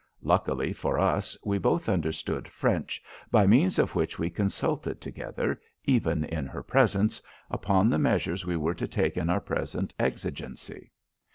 [0.23, 6.23] Luckily for us, we both understood French, by means of which we consulted together, even
[6.23, 10.89] in her presence, upon the measures we were to take in our present exigency.